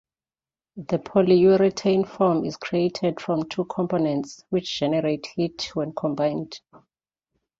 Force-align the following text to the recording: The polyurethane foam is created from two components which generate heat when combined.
The 0.77 0.97
polyurethane 0.97 2.07
foam 2.07 2.43
is 2.43 2.57
created 2.57 3.21
from 3.21 3.47
two 3.49 3.65
components 3.65 4.43
which 4.49 4.79
generate 4.79 5.27
heat 5.35 5.69
when 5.75 5.93
combined. 5.93 6.59